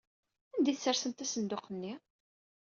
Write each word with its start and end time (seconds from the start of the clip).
Anda 0.55 0.69
ay 0.71 0.75
tessersemt 0.77 1.23
asenduq-nni? 1.23 1.93